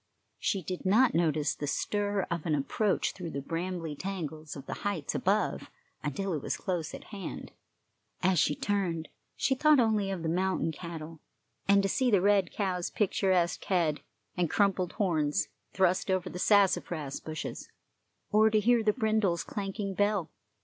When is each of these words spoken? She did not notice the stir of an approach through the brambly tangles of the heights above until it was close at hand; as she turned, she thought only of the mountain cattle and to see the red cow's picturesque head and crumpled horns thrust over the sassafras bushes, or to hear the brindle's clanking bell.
She 0.39 0.63
did 0.63 0.83
not 0.83 1.13
notice 1.13 1.53
the 1.53 1.67
stir 1.67 2.23
of 2.31 2.47
an 2.47 2.55
approach 2.55 3.11
through 3.11 3.29
the 3.29 3.39
brambly 3.39 3.95
tangles 3.95 4.55
of 4.55 4.65
the 4.65 4.73
heights 4.81 5.13
above 5.13 5.69
until 6.01 6.33
it 6.33 6.41
was 6.41 6.57
close 6.57 6.95
at 6.95 7.03
hand; 7.13 7.51
as 8.23 8.39
she 8.39 8.55
turned, 8.55 9.09
she 9.35 9.53
thought 9.53 9.79
only 9.79 10.09
of 10.09 10.23
the 10.23 10.27
mountain 10.27 10.71
cattle 10.71 11.19
and 11.67 11.83
to 11.83 11.87
see 11.87 12.09
the 12.09 12.19
red 12.19 12.51
cow's 12.51 12.89
picturesque 12.89 13.63
head 13.65 14.01
and 14.35 14.49
crumpled 14.49 14.93
horns 14.93 15.49
thrust 15.71 16.09
over 16.09 16.31
the 16.31 16.39
sassafras 16.39 17.19
bushes, 17.19 17.69
or 18.31 18.49
to 18.49 18.59
hear 18.59 18.81
the 18.81 18.93
brindle's 18.93 19.43
clanking 19.43 19.93
bell. 19.93 20.31